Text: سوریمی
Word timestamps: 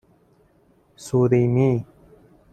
سوریمی 0.95 1.85